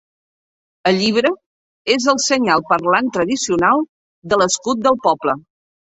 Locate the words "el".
0.91-0.95, 2.15-2.21